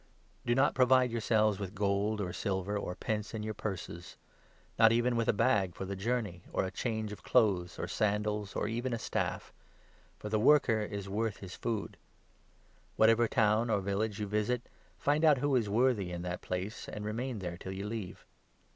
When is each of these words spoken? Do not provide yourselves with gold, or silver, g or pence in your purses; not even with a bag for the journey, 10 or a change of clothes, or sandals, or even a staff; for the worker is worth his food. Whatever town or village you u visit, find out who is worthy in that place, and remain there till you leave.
Do 0.47 0.55
not 0.55 0.73
provide 0.73 1.11
yourselves 1.11 1.59
with 1.59 1.75
gold, 1.75 2.21
or 2.21 2.33
silver, 2.33 2.73
g 2.75 2.81
or 2.81 2.95
pence 2.95 3.35
in 3.35 3.43
your 3.43 3.53
purses; 3.53 4.17
not 4.79 4.91
even 4.91 5.15
with 5.15 5.27
a 5.27 5.31
bag 5.31 5.75
for 5.75 5.85
the 5.85 5.95
journey, 5.95 6.41
10 6.45 6.49
or 6.53 6.65
a 6.65 6.71
change 6.71 7.11
of 7.11 7.21
clothes, 7.21 7.77
or 7.77 7.87
sandals, 7.87 8.55
or 8.55 8.67
even 8.67 8.93
a 8.93 8.97
staff; 8.97 9.53
for 10.17 10.27
the 10.29 10.39
worker 10.39 10.79
is 10.81 11.07
worth 11.07 11.37
his 11.37 11.53
food. 11.53 11.97
Whatever 12.95 13.27
town 13.27 13.69
or 13.69 13.79
village 13.79 14.17
you 14.17 14.25
u 14.25 14.29
visit, 14.31 14.63
find 14.97 15.23
out 15.23 15.37
who 15.37 15.55
is 15.55 15.69
worthy 15.69 16.11
in 16.11 16.23
that 16.23 16.41
place, 16.41 16.89
and 16.89 17.05
remain 17.05 17.37
there 17.37 17.55
till 17.59 17.71
you 17.71 17.85
leave. 17.85 18.25